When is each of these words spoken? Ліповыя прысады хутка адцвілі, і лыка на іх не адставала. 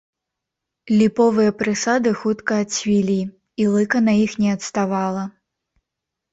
Ліповыя 1.01 1.51
прысады 1.59 2.09
хутка 2.23 2.53
адцвілі, 2.67 3.19
і 3.61 3.71
лыка 3.77 3.97
на 4.09 4.13
іх 4.25 4.31
не 4.43 4.49
адставала. 4.59 5.23